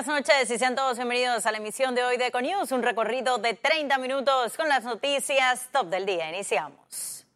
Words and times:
Buenas 0.00 0.26
noches 0.26 0.50
y 0.50 0.58
sean 0.58 0.74
todos 0.74 0.96
bienvenidos 0.96 1.44
a 1.44 1.52
la 1.52 1.58
emisión 1.58 1.94
de 1.94 2.02
hoy 2.02 2.16
de 2.16 2.28
Econius, 2.28 2.72
un 2.72 2.82
recorrido 2.82 3.36
de 3.36 3.52
30 3.52 3.98
minutos 3.98 4.56
con 4.56 4.66
las 4.66 4.82
noticias 4.82 5.68
top 5.72 5.88
del 5.88 6.06
día. 6.06 6.30
Iniciamos. 6.30 7.26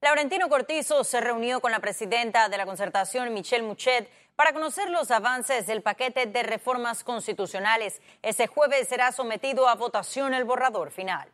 Laurentino 0.00 0.48
Cortizo 0.48 1.04
se 1.04 1.20
reunió 1.20 1.60
con 1.60 1.72
la 1.72 1.80
presidenta 1.80 2.48
de 2.48 2.56
la 2.56 2.64
concertación, 2.64 3.34
Michelle 3.34 3.62
Muchet, 3.62 4.08
para 4.34 4.54
conocer 4.54 4.88
los 4.88 5.10
avances 5.10 5.66
del 5.66 5.82
paquete 5.82 6.24
de 6.24 6.42
reformas 6.42 7.04
constitucionales. 7.04 8.00
Ese 8.22 8.46
jueves 8.46 8.88
será 8.88 9.12
sometido 9.12 9.68
a 9.68 9.74
votación 9.74 10.32
el 10.32 10.44
borrador 10.44 10.90
final. 10.90 11.28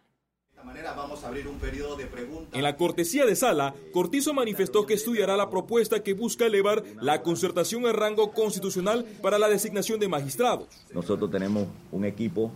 Vamos 0.97 1.23
a 1.23 1.29
abrir 1.29 1.47
un 1.47 1.59
periodo 1.59 1.97
de 1.97 2.07
preguntas. 2.07 2.55
En 2.55 2.63
la 2.63 2.77
cortesía 2.77 3.25
de 3.25 3.37
sala, 3.37 3.75
Cortizo 3.93 4.35
manifestó 4.35 4.87
que 4.87 4.95
estudiará 4.95 5.37
la 5.37 5.49
propuesta 5.51 6.03
que 6.03 6.15
busca 6.15 6.47
elevar 6.47 6.83
la 7.01 7.23
concertación 7.23 7.87
al 7.87 7.95
rango 7.95 8.33
constitucional 8.33 9.05
para 9.23 9.39
la 9.39 9.49
designación 9.49 10.01
de 10.01 10.09
magistrados. 10.09 10.67
Nosotros 10.93 11.31
tenemos 11.31 11.69
un 11.93 12.05
equipo 12.05 12.51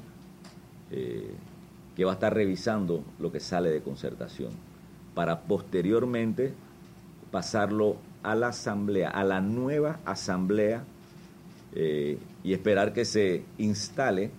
eh, 0.91 1.31
que 1.95 2.05
va 2.05 2.13
a 2.13 2.15
estar 2.15 2.35
revisando 2.35 3.05
lo 3.19 3.31
que 3.31 3.41
sale 3.41 3.71
de 3.71 3.83
concertación 3.83 4.51
para 5.15 5.43
posteriormente 5.43 6.53
pasarlo 7.31 7.97
a 8.23 8.35
la 8.35 8.49
asamblea, 8.49 9.11
a 9.11 9.25
la 9.25 9.41
nueva 9.41 10.01
asamblea 10.05 10.85
eh, 11.75 12.19
y 12.43 12.53
esperar 12.53 12.93
que 12.93 13.05
se 13.05 13.45
instale 13.59 14.31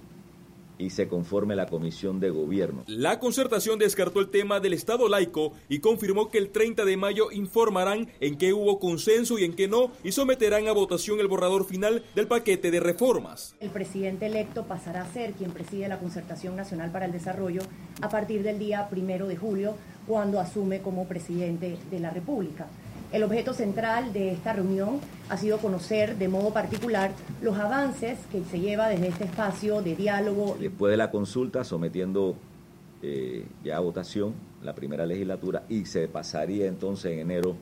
y 0.78 0.90
se 0.90 1.08
conforme 1.08 1.56
la 1.56 1.68
comisión 1.68 2.20
de 2.20 2.30
gobierno. 2.30 2.84
La 2.88 3.20
concertación 3.20 3.80
descartó 3.80 4.20
el 4.20 4.30
tema 4.30 4.60
del 4.60 4.74
Estado 4.74 5.08
laico 5.08 5.54
y 5.70 5.80
confirmó 5.80 6.30
que 6.30 6.38
el 6.38 6.50
30 6.50 6.86
de 6.86 6.98
mayo 6.98 7.32
informarán 7.32 8.10
en 8.20 8.38
qué 8.38 8.54
hubo 8.54 8.80
consenso 8.80 9.38
y 9.40 9.44
en 9.44 9.54
qué 9.54 9.68
no 9.68 9.92
y 10.04 10.12
someterán 10.12 10.68
a 10.68 10.72
votación 10.74 11.20
el 11.20 11.28
borrador 11.28 11.66
final 11.66 12.04
del 12.16 12.28
paquete 12.28 12.72
de 12.72 12.80
reformas. 12.80 13.56
El 13.60 13.70
presidente 13.70 14.26
electo 14.26 14.66
pasará 14.66 15.04
a 15.04 15.14
ser 15.14 15.34
quien 15.34 15.52
preside 15.52 15.88
la 15.88 16.00
concertación 16.00 16.56
nacional 16.56 16.92
para 16.92 17.06
el 17.06 17.12
desarrollo 17.12 17.62
a 18.02 18.10
partir 18.10 18.44
del 18.44 18.60
día 18.60 18.88
primero 18.90 19.28
de 19.28 19.38
julio, 19.38 19.76
cuando 20.08 20.40
asume 20.40 20.82
como 20.82 21.08
presidente 21.08 21.78
de 21.90 22.00
la 22.00 22.10
República. 22.10 22.68
El 23.14 23.22
objeto 23.22 23.54
central 23.54 24.12
de 24.12 24.32
esta 24.32 24.54
reunión 24.54 25.00
ha 25.30 25.38
sido 25.38 25.60
conocer 25.60 26.18
de 26.18 26.28
modo 26.28 26.52
particular 26.52 27.12
los 27.44 27.60
avances 27.60 28.18
que 28.32 28.44
se 28.44 28.60
lleva 28.60 28.90
desde 28.90 29.10
este 29.10 29.26
espacio 29.26 29.84
de 29.84 29.96
diálogo. 29.96 30.58
Después 30.60 30.90
de 30.90 30.98
la 30.98 31.12
consulta, 31.12 31.64
sometiendo 31.64 32.36
eh, 33.04 33.46
ya 33.64 33.78
a 33.78 33.82
votación 33.82 34.34
la 34.64 34.74
primera 34.74 35.06
legislatura 35.06 35.62
y 35.70 35.86
se 35.86 36.08
pasaría 36.08 36.66
entonces 36.66 37.12
en 37.12 37.20
enero 37.20 37.56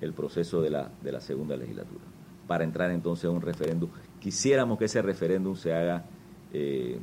el 0.00 0.14
proceso 0.14 0.62
de 0.62 0.70
la, 0.70 0.88
de 1.02 1.12
la 1.12 1.20
segunda 1.20 1.54
legislatura 1.54 2.00
para 2.46 2.64
entrar 2.64 2.90
entonces 2.90 3.26
a 3.26 3.30
un 3.30 3.42
referéndum. 3.42 3.90
Quisiéramos 4.20 4.78
que 4.78 4.86
ese 4.86 5.02
referéndum 5.02 5.54
se 5.54 5.74
haga 5.74 6.02
eh, 6.50 6.98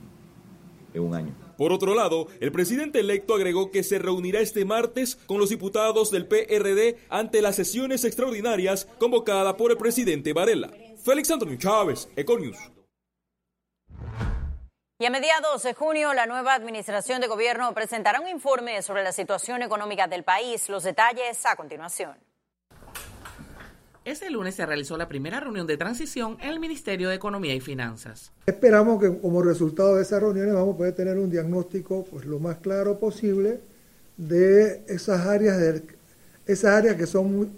en 0.94 1.02
un 1.02 1.16
año. 1.16 1.36
Por 1.58 1.72
otro 1.72 1.94
lado, 1.94 2.28
el 2.40 2.52
presidente 2.52 3.00
electo 3.00 3.36
agregó 3.36 3.72
que 3.72 3.84
se 3.84 4.00
reunirá 4.00 4.40
este 4.40 4.66
martes 4.66 5.16
con 5.28 5.40
los 5.40 5.50
diputados 5.50 6.12
del 6.12 6.28
PRD 6.28 6.98
ante 7.10 7.42
las 7.42 7.56
sesiones 7.56 8.04
extraordinarias 8.04 8.88
convocadas 8.98 9.54
por 9.56 9.72
el 9.72 9.78
presidente 9.78 10.34
Varela. 10.34 10.72
Félix 11.04 11.32
Antonio 11.32 11.58
Chávez, 11.58 12.10
Econius. 12.16 12.58
Y 15.02 15.06
a 15.06 15.10
mediados 15.10 15.64
de 15.64 15.74
junio, 15.74 16.14
la 16.14 16.28
nueva 16.28 16.54
administración 16.54 17.22
de 17.22 17.28
gobierno 17.28 17.74
presentará 17.74 18.22
un 18.22 18.28
informe 18.28 18.84
sobre 18.84 19.04
la 19.04 19.12
situación 19.12 19.64
económica 19.64 20.06
del 20.08 20.24
país. 20.24 20.70
Los 20.70 20.84
detalles 20.84 21.44
a 21.48 21.56
continuación. 21.56 22.31
Ese 24.04 24.32
lunes 24.32 24.56
se 24.56 24.66
realizó 24.66 24.98
la 24.98 25.08
primera 25.08 25.40
reunión 25.40 25.68
de 25.68 25.78
transición 25.78 26.38
en 26.42 26.50
el 26.50 26.60
Ministerio 26.60 27.10
de 27.10 27.16
Economía 27.16 27.54
y 27.54 27.60
Finanzas. 27.60 28.32
Esperamos 28.48 29.00
que 29.00 29.16
como 29.20 29.44
resultado 29.44 29.96
de 29.96 30.02
esas 30.02 30.22
reuniones 30.22 30.56
vamos 30.56 30.74
a 30.74 30.78
poder 30.78 30.96
tener 30.96 31.20
un 31.20 31.30
diagnóstico 31.30 32.04
pues, 32.10 32.26
lo 32.26 32.40
más 32.40 32.58
claro 32.58 32.98
posible 32.98 33.60
de 34.18 34.84
esas 34.88 35.28
áreas, 35.28 35.60
de, 35.60 35.84
esas 36.48 36.72
áreas 36.72 36.96
que 36.96 37.06
son 37.06 37.32
muy, 37.32 37.50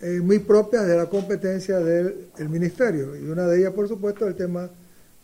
eh, 0.00 0.20
muy 0.20 0.40
propias 0.40 0.84
de 0.84 0.96
la 0.96 1.06
competencia 1.06 1.78
del 1.78 2.48
Ministerio. 2.48 3.14
Y 3.14 3.28
una 3.28 3.46
de 3.46 3.60
ellas, 3.60 3.72
por 3.72 3.86
supuesto, 3.86 4.26
el 4.26 4.34
tema 4.34 4.68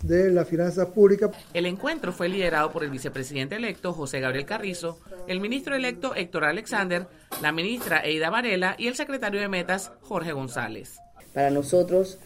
de 0.03 0.31
las 0.31 0.49
finanzas 0.49 0.89
públicas. 0.89 1.31
El 1.55 1.67
encuentro 1.67 2.13
fue 2.13 2.29
liderado 2.29 2.71
por 2.71 2.85
el 2.85 2.91
vicepresidente 2.91 3.57
electo 3.57 3.93
José 3.93 4.21
Gabriel 4.21 4.47
Carrizo, 4.47 4.99
el 5.27 5.41
ministro 5.41 5.75
electo 5.75 6.15
Héctor 6.15 6.45
Alexander, 6.45 7.07
la 7.41 7.53
ministra 7.53 8.05
Eida 8.05 8.31
Varela 8.31 8.77
y 8.79 8.89
el 8.89 8.97
secretario 8.97 9.41
de 9.41 9.49
Metas 9.49 9.93
Jorge 10.03 10.33
González. 10.33 10.97
Para 11.33 11.51
nosotros, 11.51 12.19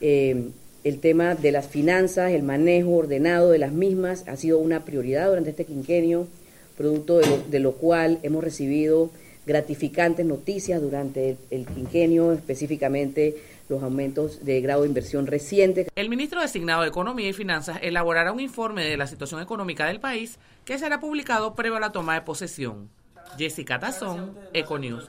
eh, 0.00 0.50
el 0.84 1.00
tema 1.00 1.34
de 1.34 1.50
las 1.50 1.66
finanzas, 1.66 2.32
el 2.32 2.42
manejo 2.42 2.90
ordenado 2.90 3.50
de 3.50 3.58
las 3.58 3.72
mismas 3.72 4.28
ha 4.28 4.36
sido 4.36 4.58
una 4.58 4.84
prioridad 4.84 5.28
durante 5.28 5.50
este 5.50 5.64
quinquenio, 5.64 6.28
producto 6.76 7.20
de 7.20 7.58
lo, 7.58 7.72
cual 7.72 8.18
hemos 8.22 8.44
recibido 8.44 9.10
gratificantes 9.46 10.26
noticias 10.26 10.82
durante 10.82 11.36
el 11.50 11.66
quinquenio, 11.66 12.32
específicamente 12.32 13.36
los 13.68 13.82
aumentos 13.82 14.44
de 14.44 14.60
grado 14.60 14.82
de 14.82 14.88
inversión 14.88 15.26
recientes. 15.26 15.88
El 15.94 16.08
ministro 16.08 16.40
designado 16.40 16.82
de 16.82 16.88
Economía 16.88 17.28
y 17.28 17.32
Finanzas 17.32 17.78
elaborará 17.82 18.32
un 18.32 18.40
informe 18.40 18.84
de 18.84 18.96
la 18.96 19.06
situación 19.06 19.40
económica 19.40 19.86
del 19.86 20.00
país 20.00 20.38
que 20.64 20.78
será 20.78 21.00
publicado 21.00 21.54
previo 21.54 21.76
a 21.76 21.80
la 21.80 21.92
toma 21.92 22.14
de 22.14 22.22
posesión. 22.22 22.90
Jessica 23.38 23.78
Tazón, 23.78 24.36
Econews. 24.52 25.08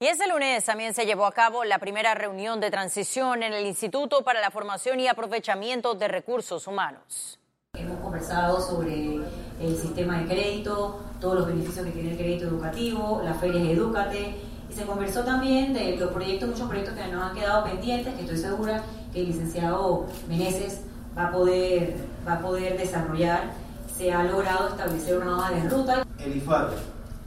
Y 0.00 0.06
ese 0.06 0.28
lunes 0.28 0.64
también 0.64 0.94
se 0.94 1.06
llevó 1.06 1.26
a 1.26 1.32
cabo 1.32 1.64
la 1.64 1.80
primera 1.80 2.14
reunión 2.14 2.60
de 2.60 2.70
transición 2.70 3.42
en 3.42 3.52
el 3.52 3.66
Instituto 3.66 4.22
para 4.22 4.40
la 4.40 4.52
Formación 4.52 5.00
y 5.00 5.08
Aprovechamiento 5.08 5.94
de 5.94 6.06
Recursos 6.06 6.68
Humanos. 6.68 7.40
Hemos 7.74 7.98
conversado 8.00 8.60
sobre 8.60 9.16
el 9.60 9.76
sistema 9.76 10.20
de 10.20 10.26
crédito, 10.26 11.00
todos 11.20 11.34
los 11.34 11.48
beneficios 11.48 11.84
que 11.84 11.90
tiene 11.90 12.12
el 12.12 12.16
crédito 12.16 12.46
educativo, 12.46 13.22
las 13.24 13.40
ferias 13.40 13.68
Educate, 13.68 14.36
y 14.56 14.57
se 14.78 14.86
conversó 14.86 15.24
también 15.24 15.74
de 15.74 15.96
los 15.96 16.12
proyectos, 16.12 16.50
muchos 16.50 16.68
proyectos 16.68 16.94
que 16.94 17.08
nos 17.08 17.22
han 17.24 17.34
quedado 17.34 17.64
pendientes, 17.64 18.14
que 18.14 18.20
estoy 18.20 18.38
segura 18.38 18.84
que 19.12 19.22
el 19.22 19.26
licenciado 19.26 20.06
Meneses 20.28 20.82
va 21.16 21.26
a 21.26 21.32
poder, 21.32 21.96
va 22.26 22.34
a 22.34 22.40
poder 22.40 22.78
desarrollar. 22.78 23.50
Se 23.96 24.12
ha 24.12 24.22
logrado 24.22 24.68
establecer 24.68 25.18
una 25.18 25.36
hoja 25.36 25.50
de 25.50 25.68
ruta. 25.68 26.06
El 26.24 26.36
IFAR 26.36 26.70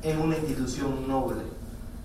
es 0.02 0.18
una 0.18 0.38
institución 0.38 1.06
noble, 1.10 1.42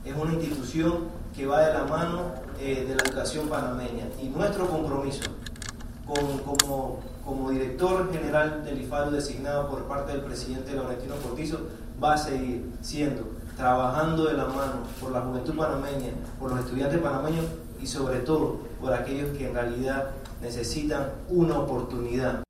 es 0.05 0.17
una 0.17 0.33
institución 0.33 1.05
que 1.37 1.47
va 1.47 1.61
de 1.61 1.75
la 1.75 1.84
mano 1.84 2.33
eh, 2.59 2.84
de 2.89 2.97
la 2.97 3.05
educación 3.05 3.49
panameña 3.49 4.07
y 4.21 4.28
nuestro 4.28 4.69
compromiso 4.69 5.31
como, 6.05 6.99
como 7.25 7.51
director 7.51 8.13
general 8.13 8.65
del 8.65 8.81
IFAR 8.83 9.13
designado 9.13 9.71
por 9.71 9.84
parte 9.84 10.11
del 10.11 10.23
presidente 10.23 10.75
Laurentino 10.75 11.15
Cortizo 11.17 11.61
va 12.03 12.15
a 12.15 12.19
seguir 12.19 12.73
siendo 12.81 13.37
trabajando 13.56 14.27
de 14.27 14.34
la 14.34 14.44
mano 14.44 14.83
por 15.00 15.11
la 15.12 15.21
juventud 15.22 15.56
panameña, 15.56 16.12
por 16.39 16.50
los 16.50 16.61
estudiantes 16.61 17.00
panameños 17.00 17.47
y 17.81 17.87
sobre 17.87 18.21
todo 18.21 18.61
por 18.81 18.93
aquellos 18.93 19.37
que 19.37 19.49
en 19.49 19.55
realidad 19.55 20.11
necesitan 20.41 21.12
una 21.28 21.59
oportunidad. 21.59 22.43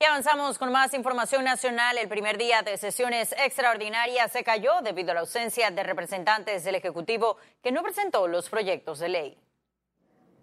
Y 0.00 0.04
avanzamos 0.04 0.58
con 0.58 0.70
más 0.70 0.94
información 0.94 1.44
nacional. 1.44 1.98
El 1.98 2.08
primer 2.08 2.38
día 2.38 2.62
de 2.62 2.76
sesiones 2.76 3.34
extraordinarias 3.44 4.30
se 4.30 4.44
cayó 4.44 4.80
debido 4.84 5.10
a 5.10 5.14
la 5.14 5.20
ausencia 5.20 5.72
de 5.72 5.82
representantes 5.82 6.62
del 6.62 6.76
Ejecutivo 6.76 7.36
que 7.62 7.72
no 7.72 7.82
presentó 7.82 8.28
los 8.28 8.48
proyectos 8.48 9.00
de 9.00 9.08
ley. 9.08 9.38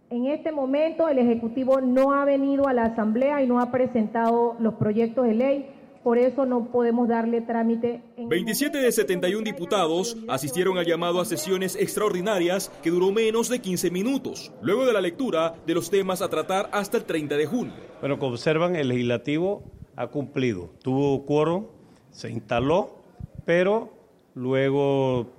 En 0.09 0.27
este 0.27 0.51
momento 0.51 1.07
el 1.07 1.19
Ejecutivo 1.19 1.79
no 1.79 2.11
ha 2.11 2.25
venido 2.25 2.67
a 2.67 2.73
la 2.73 2.83
Asamblea 2.83 3.41
y 3.41 3.47
no 3.47 3.61
ha 3.61 3.71
presentado 3.71 4.57
los 4.59 4.73
proyectos 4.73 5.25
de 5.25 5.33
ley 5.33 5.74
por 6.05 6.19
eso 6.19 6.45
no 6.45 6.69
podemos 6.69 7.07
darle 7.07 7.41
trámite. 7.41 7.99
27 8.15 8.77
de 8.77 8.91
71 8.91 9.43
diputados 9.43 10.15
asistieron 10.27 10.77
al 10.77 10.85
llamado 10.85 11.19
a 11.19 11.25
sesiones 11.25 11.75
extraordinarias 11.75 12.71
que 12.83 12.91
duró 12.91 13.11
menos 13.11 13.49
de 13.49 13.57
15 13.57 13.89
minutos, 13.89 14.53
luego 14.61 14.85
de 14.85 14.93
la 14.93 15.01
lectura 15.01 15.55
de 15.65 15.73
los 15.73 15.89
temas 15.89 16.21
a 16.21 16.29
tratar 16.29 16.69
hasta 16.73 16.97
el 16.97 17.05
30 17.05 17.37
de 17.37 17.47
junio. 17.47 17.73
Bueno, 18.01 18.19
como 18.19 18.33
observan, 18.33 18.75
el 18.75 18.89
legislativo 18.89 19.63
ha 19.95 20.05
cumplido, 20.05 20.69
tuvo 20.83 21.25
quórum, 21.25 21.65
se 22.11 22.29
instaló, 22.29 22.99
pero 23.43 23.91
luego, 24.35 25.31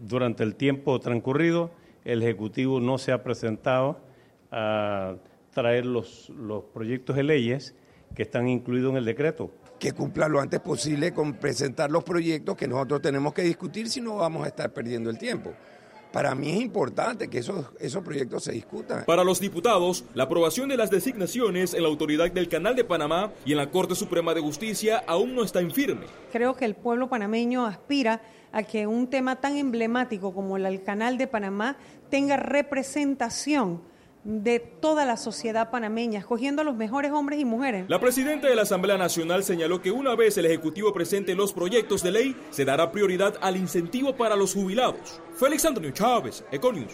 durante 0.00 0.44
el 0.44 0.54
tiempo 0.54 0.98
transcurrido, 0.98 1.72
el 2.06 2.22
Ejecutivo 2.22 2.80
no 2.80 2.96
se 2.96 3.12
ha 3.12 3.22
presentado 3.22 4.00
a 4.50 5.16
traer 5.52 5.84
los, 5.84 6.30
los 6.30 6.64
proyectos 6.64 7.16
de 7.16 7.22
leyes 7.22 7.74
que 8.14 8.22
están 8.22 8.48
incluidos 8.48 8.92
en 8.92 8.96
el 8.96 9.04
decreto 9.04 9.50
que 9.78 9.92
cumpla 9.92 10.28
lo 10.28 10.40
antes 10.40 10.60
posible 10.60 11.12
con 11.12 11.34
presentar 11.34 11.90
los 11.90 12.04
proyectos 12.04 12.56
que 12.56 12.68
nosotros 12.68 13.02
tenemos 13.02 13.34
que 13.34 13.42
discutir, 13.42 13.88
si 13.88 14.00
no 14.00 14.16
vamos 14.16 14.44
a 14.44 14.48
estar 14.48 14.72
perdiendo 14.72 15.10
el 15.10 15.18
tiempo. 15.18 15.52
para 16.12 16.34
mí 16.34 16.50
es 16.50 16.60
importante 16.62 17.28
que 17.28 17.38
esos, 17.38 17.66
esos 17.78 18.02
proyectos 18.02 18.44
se 18.44 18.52
discutan. 18.52 19.04
Para 19.04 19.22
los 19.22 19.38
diputados, 19.38 20.04
la 20.14 20.22
aprobación 20.22 20.70
de 20.70 20.78
las 20.78 20.90
designaciones 20.90 21.74
en 21.74 21.82
la 21.82 21.88
autoridad 21.88 22.30
del 22.30 22.48
Canal 22.48 22.74
de 22.74 22.84
Panamá 22.84 23.32
y 23.44 23.52
en 23.52 23.58
la 23.58 23.70
Corte 23.70 23.94
Suprema 23.94 24.32
de 24.32 24.40
Justicia 24.40 25.02
aún 25.06 25.34
no 25.34 25.44
está 25.44 25.60
en 25.60 25.70
firme. 25.70 26.06
Creo 26.32 26.54
que 26.56 26.64
el 26.64 26.74
pueblo 26.74 27.10
panameño 27.10 27.66
aspira 27.66 28.22
a 28.52 28.62
que 28.62 28.86
un 28.86 29.08
tema 29.08 29.36
tan 29.36 29.58
emblemático 29.58 30.32
como 30.32 30.56
el 30.56 30.82
Canal 30.82 31.18
de 31.18 31.26
Panamá 31.26 31.76
tenga 32.08 32.38
representación 32.38 33.82
de 34.26 34.58
toda 34.58 35.04
la 35.04 35.16
sociedad 35.16 35.70
panameña, 35.70 36.18
escogiendo 36.18 36.62
a 36.62 36.64
los 36.64 36.74
mejores 36.74 37.12
hombres 37.12 37.38
y 37.38 37.44
mujeres. 37.44 37.84
La 37.88 38.00
presidenta 38.00 38.48
de 38.48 38.56
la 38.56 38.62
Asamblea 38.62 38.98
Nacional 38.98 39.44
señaló 39.44 39.80
que 39.80 39.92
una 39.92 40.16
vez 40.16 40.36
el 40.36 40.46
Ejecutivo 40.46 40.92
presente 40.92 41.36
los 41.36 41.52
proyectos 41.52 42.02
de 42.02 42.10
ley, 42.10 42.36
se 42.50 42.64
dará 42.64 42.90
prioridad 42.90 43.36
al 43.40 43.56
incentivo 43.56 44.16
para 44.16 44.34
los 44.34 44.52
jubilados. 44.52 45.20
Félix 45.36 45.64
Antonio 45.64 45.92
Chávez, 45.92 46.44
Econius. 46.50 46.92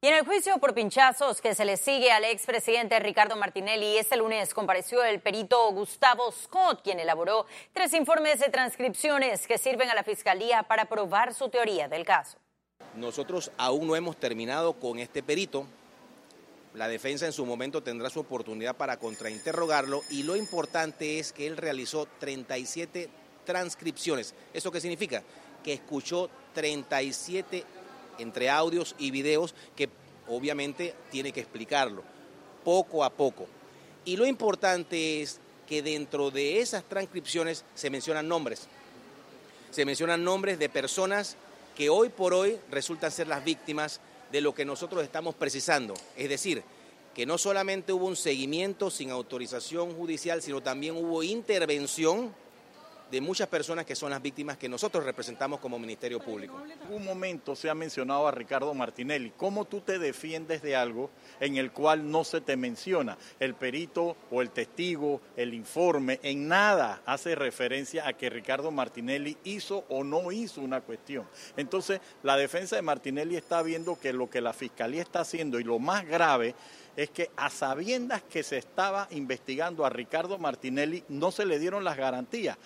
Y 0.00 0.08
en 0.08 0.14
el 0.14 0.24
juicio 0.24 0.56
por 0.58 0.72
pinchazos 0.72 1.42
que 1.42 1.54
se 1.54 1.64
le 1.64 1.76
sigue 1.76 2.10
al 2.12 2.24
expresidente 2.24 2.98
Ricardo 2.98 3.36
Martinelli, 3.36 3.98
este 3.98 4.16
lunes 4.16 4.54
compareció 4.54 5.04
el 5.04 5.20
perito 5.20 5.70
Gustavo 5.72 6.32
Scott, 6.32 6.80
quien 6.82 7.00
elaboró 7.00 7.44
tres 7.72 7.92
informes 7.92 8.38
de 8.40 8.48
transcripciones 8.48 9.46
que 9.46 9.58
sirven 9.58 9.90
a 9.90 9.94
la 9.94 10.04
Fiscalía 10.04 10.62
para 10.62 10.86
probar 10.86 11.34
su 11.34 11.50
teoría 11.50 11.88
del 11.88 12.04
caso. 12.04 12.38
Nosotros 12.96 13.50
aún 13.58 13.86
no 13.86 13.94
hemos 13.94 14.16
terminado 14.16 14.72
con 14.74 14.98
este 14.98 15.22
perito. 15.22 15.66
La 16.74 16.88
defensa 16.88 17.26
en 17.26 17.32
su 17.32 17.44
momento 17.44 17.82
tendrá 17.82 18.10
su 18.10 18.20
oportunidad 18.20 18.74
para 18.74 18.98
contrainterrogarlo 18.98 20.02
y 20.10 20.22
lo 20.22 20.34
importante 20.34 21.18
es 21.18 21.32
que 21.32 21.46
él 21.46 21.56
realizó 21.56 22.08
37 22.20 23.08
transcripciones. 23.44 24.34
¿Eso 24.52 24.72
qué 24.72 24.80
significa? 24.80 25.22
Que 25.62 25.74
escuchó 25.74 26.30
37 26.54 27.64
entre 28.18 28.48
audios 28.48 28.94
y 28.98 29.10
videos 29.10 29.54
que 29.74 29.90
obviamente 30.28 30.94
tiene 31.10 31.32
que 31.32 31.40
explicarlo 31.40 32.02
poco 32.64 33.04
a 33.04 33.10
poco. 33.10 33.46
Y 34.06 34.16
lo 34.16 34.26
importante 34.26 35.20
es 35.20 35.38
que 35.66 35.82
dentro 35.82 36.30
de 36.30 36.60
esas 36.60 36.84
transcripciones 36.84 37.64
se 37.74 37.90
mencionan 37.90 38.26
nombres. 38.26 38.68
Se 39.70 39.84
mencionan 39.84 40.24
nombres 40.24 40.58
de 40.58 40.68
personas 40.68 41.36
que 41.76 41.90
hoy 41.90 42.08
por 42.08 42.34
hoy 42.34 42.58
resultan 42.70 43.12
ser 43.12 43.28
las 43.28 43.44
víctimas 43.44 44.00
de 44.32 44.40
lo 44.40 44.54
que 44.54 44.64
nosotros 44.64 45.04
estamos 45.04 45.34
precisando. 45.34 45.94
Es 46.16 46.28
decir, 46.28 46.64
que 47.14 47.26
no 47.26 47.38
solamente 47.38 47.92
hubo 47.92 48.06
un 48.06 48.16
seguimiento 48.16 48.90
sin 48.90 49.10
autorización 49.10 49.94
judicial, 49.94 50.42
sino 50.42 50.62
también 50.62 50.96
hubo 50.96 51.22
intervención 51.22 52.34
de 53.10 53.20
muchas 53.20 53.48
personas 53.48 53.86
que 53.86 53.94
son 53.94 54.10
las 54.10 54.20
víctimas 54.20 54.56
que 54.56 54.68
nosotros 54.68 55.04
representamos 55.04 55.60
como 55.60 55.78
Ministerio 55.78 56.20
Público. 56.20 56.60
En 56.64 56.92
un 56.92 57.04
momento 57.04 57.54
se 57.54 57.70
ha 57.70 57.74
mencionado 57.74 58.26
a 58.26 58.32
Ricardo 58.32 58.72
Martinelli. 58.74 59.32
¿Cómo 59.36 59.64
tú 59.64 59.80
te 59.80 59.98
defiendes 59.98 60.62
de 60.62 60.76
algo 60.76 61.10
en 61.40 61.56
el 61.56 61.70
cual 61.70 62.10
no 62.10 62.24
se 62.24 62.40
te 62.40 62.56
menciona? 62.56 63.16
El 63.38 63.54
perito 63.54 64.16
o 64.30 64.42
el 64.42 64.50
testigo, 64.50 65.20
el 65.36 65.54
informe, 65.54 66.18
en 66.22 66.48
nada 66.48 67.02
hace 67.06 67.34
referencia 67.34 68.08
a 68.08 68.14
que 68.14 68.30
Ricardo 68.30 68.70
Martinelli 68.70 69.36
hizo 69.44 69.84
o 69.88 70.02
no 70.02 70.32
hizo 70.32 70.60
una 70.60 70.80
cuestión. 70.80 71.28
Entonces, 71.56 72.00
la 72.22 72.36
defensa 72.36 72.76
de 72.76 72.82
Martinelli 72.82 73.36
está 73.36 73.62
viendo 73.62 73.98
que 73.98 74.12
lo 74.12 74.28
que 74.28 74.40
la 74.40 74.52
Fiscalía 74.52 75.02
está 75.02 75.20
haciendo 75.20 75.60
y 75.60 75.64
lo 75.64 75.78
más 75.78 76.06
grave 76.06 76.54
es 76.96 77.10
que 77.10 77.30
a 77.36 77.50
sabiendas 77.50 78.22
que 78.22 78.42
se 78.42 78.56
estaba 78.56 79.06
investigando 79.10 79.84
a 79.84 79.90
Ricardo 79.90 80.38
Martinelli 80.38 81.04
no 81.08 81.30
se 81.30 81.44
le 81.44 81.58
dieron 81.58 81.84
las 81.84 81.96
garantías. 81.96 82.56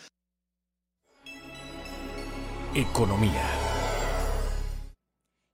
Economía. 2.75 3.43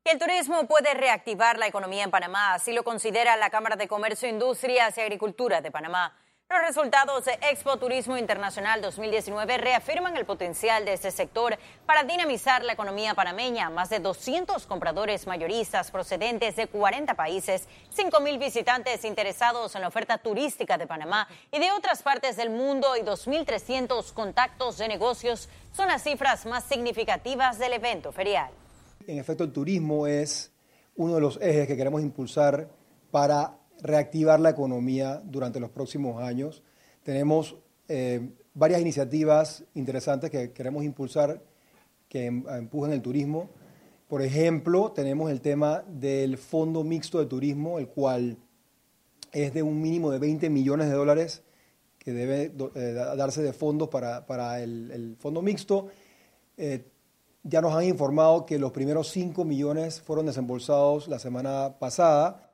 El 0.05 0.19
turismo 0.19 0.67
puede 0.67 0.93
reactivar 0.93 1.59
la 1.59 1.67
economía 1.67 2.05
en 2.05 2.11
Panamá, 2.11 2.53
así 2.53 2.75
lo 2.75 2.85
considera 2.85 3.37
la 3.37 3.49
Cámara 3.49 3.77
de 3.77 3.89
Comercio, 3.89 4.29
Industrias 4.29 4.99
y 4.99 5.01
Agricultura 5.01 5.63
de 5.63 5.71
Panamá. 5.71 6.15
Los 6.49 6.61
resultados 6.61 7.25
de 7.25 7.33
Expo 7.51 7.77
Turismo 7.77 8.17
Internacional 8.17 8.81
2019 8.81 9.59
reafirman 9.59 10.17
el 10.17 10.25
potencial 10.25 10.85
de 10.85 10.93
este 10.93 11.11
sector 11.11 11.59
para 11.87 12.05
dinamizar 12.05 12.65
la 12.65 12.73
economía 12.73 13.15
panameña. 13.15 13.69
Más 13.69 13.91
de 13.91 13.99
200 13.99 14.65
compradores 14.67 15.27
mayoristas 15.27 15.91
procedentes 15.91 16.55
de 16.55 16.69
40 16.69 17.15
países, 17.15 17.67
5 17.91 18.21
mil 18.21 18.39
visitantes 18.39 19.05
interesados 19.05 19.75
en 19.75 19.81
la 19.81 19.89
oferta 19.89 20.19
turística 20.19 20.79
de 20.79 20.87
Panamá 20.87 21.27
y 21.51 21.59
de 21.59 21.73
otras 21.73 22.05
partes 22.05 22.37
del 22.37 22.51
mundo 22.51 22.97
y 22.97 23.01
2.300 23.01 24.13
contactos 24.13 24.79
de 24.79 24.87
negocios 24.87 25.49
son 25.73 25.89
las 25.89 26.05
cifras 26.05 26.47
más 26.47 26.63
significativas 26.63 27.59
del 27.59 27.73
evento 27.73 28.13
ferial. 28.13 28.53
En 29.05 29.19
efecto, 29.19 29.43
el 29.43 29.53
turismo 29.53 30.07
es 30.07 30.53
uno 30.95 31.17
de 31.17 31.21
los 31.21 31.41
ejes 31.43 31.67
que 31.67 31.77
queremos 31.77 32.03
impulsar 32.03 32.69
para 33.11 33.59
reactivar 33.83 34.41
la 34.41 34.51
economía 34.51 35.21
durante 35.25 35.61
los 35.61 35.71
próximos 35.71 36.23
años. 36.23 36.63
Tenemos 37.03 37.57
eh, 37.89 38.31
varias 38.55 38.81
iniciativas 38.81 39.65
interesantes 39.75 40.31
que 40.31 40.53
queremos 40.53 40.85
impulsar 40.85 41.43
que 42.09 42.27
em, 42.27 42.45
empujen 42.49 42.93
el 42.93 43.03
turismo. 43.03 43.51
Por 44.09 44.23
ejemplo, 44.23 44.93
tenemos 44.93 45.31
el 45.31 45.41
tema 45.41 45.85
del 45.89 46.39
Fondo 46.39 46.85
Mixto 46.85 47.19
de 47.19 47.27
Turismo, 47.27 47.79
el 47.79 47.89
cual 47.89 48.39
es 49.33 49.53
de 49.53 49.63
un 49.63 49.81
mínimo 49.81 50.11
de 50.11 50.19
20 50.19 50.49
millones 50.49 50.89
de 50.89 50.95
dólares 50.95 51.43
que 51.99 52.13
debe 52.13 52.53
eh, 52.77 52.93
darse 53.17 53.43
de 53.43 53.53
fondos 53.53 53.89
para, 53.89 54.61
el, 54.63 55.17
Fondo 55.19 55.43
Mixto. 55.43 55.89
Eh, 56.57 56.87
ya 57.43 57.61
nos 57.61 57.75
han 57.75 57.85
informado 57.85 58.47
que 58.47 58.59
los 58.59 58.73
primeros 58.73 59.09
5 59.11 59.45
millones 59.45 60.01
fueron 60.01 60.27
desembolsados 60.27 61.09
la 61.09 61.19
semana 61.19 61.77
pasada 61.79 62.46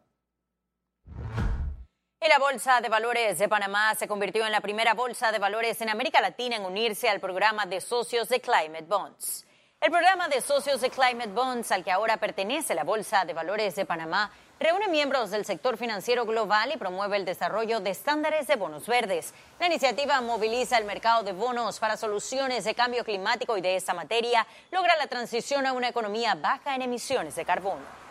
y 2.24 2.28
la 2.28 2.38
Bolsa 2.38 2.80
de 2.80 2.88
Valores 2.88 3.38
de 3.38 3.48
Panamá 3.48 3.96
se 3.96 4.06
convirtió 4.06 4.46
en 4.46 4.52
la 4.52 4.60
primera 4.60 4.94
bolsa 4.94 5.32
de 5.32 5.40
valores 5.40 5.80
en 5.80 5.88
América 5.88 6.20
Latina 6.20 6.54
en 6.54 6.64
unirse 6.64 7.08
al 7.08 7.18
programa 7.18 7.66
de 7.66 7.80
socios 7.80 8.28
de 8.28 8.40
Climate 8.40 8.84
Bonds. 8.86 9.44
El 9.80 9.90
programa 9.90 10.28
de 10.28 10.40
socios 10.40 10.80
de 10.80 10.90
Climate 10.90 11.32
Bonds, 11.32 11.72
al 11.72 11.82
que 11.82 11.90
ahora 11.90 12.18
pertenece 12.18 12.76
la 12.76 12.84
Bolsa 12.84 13.24
de 13.24 13.32
Valores 13.32 13.74
de 13.74 13.84
Panamá, 13.84 14.30
reúne 14.60 14.86
miembros 14.86 15.32
del 15.32 15.44
sector 15.44 15.76
financiero 15.76 16.24
global 16.24 16.70
y 16.72 16.76
promueve 16.76 17.16
el 17.16 17.24
desarrollo 17.24 17.80
de 17.80 17.90
estándares 17.90 18.46
de 18.46 18.54
bonos 18.54 18.86
verdes. 18.86 19.34
La 19.58 19.66
iniciativa 19.66 20.20
moviliza 20.20 20.78
el 20.78 20.84
mercado 20.84 21.24
de 21.24 21.32
bonos 21.32 21.80
para 21.80 21.96
soluciones 21.96 22.62
de 22.62 22.76
cambio 22.76 23.04
climático 23.04 23.58
y 23.58 23.60
de 23.60 23.74
esta 23.74 23.94
materia 23.94 24.46
logra 24.70 24.94
la 24.94 25.08
transición 25.08 25.66
a 25.66 25.72
una 25.72 25.88
economía 25.88 26.36
baja 26.36 26.76
en 26.76 26.82
emisiones 26.82 27.34
de 27.34 27.44
carbono. 27.44 28.01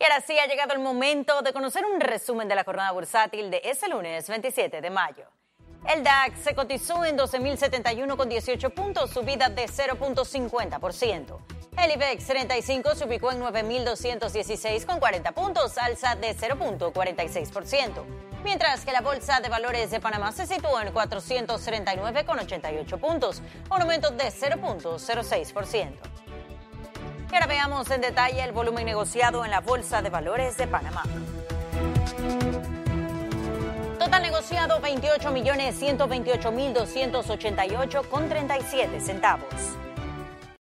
Y 0.00 0.04
ahora 0.04 0.20
sí 0.20 0.38
ha 0.38 0.46
llegado 0.46 0.74
el 0.74 0.78
momento 0.78 1.42
de 1.42 1.52
conocer 1.52 1.84
un 1.84 2.00
resumen 2.00 2.46
de 2.46 2.54
la 2.54 2.62
jornada 2.62 2.92
bursátil 2.92 3.50
de 3.50 3.60
este 3.64 3.88
lunes 3.88 4.28
27 4.28 4.80
de 4.80 4.90
mayo. 4.90 5.24
El 5.88 6.04
DAX 6.04 6.40
se 6.40 6.54
cotizó 6.54 7.04
en 7.04 7.16
12.071 7.18 8.16
con 8.16 8.28
18 8.28 8.70
puntos, 8.70 9.10
subida 9.10 9.48
de 9.48 9.64
0.50%. 9.64 11.38
El 11.82 11.92
IBEX 11.92 12.26
35 12.26 12.94
se 12.94 13.04
ubicó 13.04 13.32
en 13.32 13.40
9.216 13.40 14.84
con 14.84 14.98
40 14.98 15.32
puntos, 15.32 15.78
alza 15.78 16.14
de 16.16 16.36
0.46%. 16.36 18.04
Mientras 18.44 18.84
que 18.84 18.92
la 18.92 19.00
Bolsa 19.00 19.40
de 19.40 19.48
Valores 19.48 19.90
de 19.90 20.00
Panamá 20.00 20.32
se 20.32 20.46
situó 20.46 20.80
en 20.80 20.92
439 20.92 22.24
con 22.24 22.38
88 22.38 22.98
puntos, 22.98 23.42
un 23.70 23.82
aumento 23.82 24.10
de 24.10 24.24
0.06%. 24.24 26.17
Y 27.30 27.34
ahora 27.34 27.46
veamos 27.46 27.90
en 27.90 28.00
detalle 28.00 28.42
el 28.42 28.52
volumen 28.52 28.86
negociado 28.86 29.44
en 29.44 29.50
la 29.50 29.60
Bolsa 29.60 30.00
de 30.00 30.08
Valores 30.08 30.56
de 30.56 30.66
Panamá. 30.66 31.02
Total 33.98 34.22
negociado 34.22 34.80
28 34.80 35.30
millones 35.30 35.78
128 35.78 36.52
mil 36.52 36.72
288 36.72 38.02
con 38.08 38.28
37 38.28 39.00
centavos. 39.00 39.78